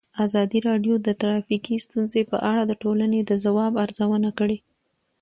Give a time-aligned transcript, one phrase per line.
[0.25, 4.57] ازادي راډیو د ټرافیکي ستونزې په اړه د ټولنې د ځواب ارزونه کړې.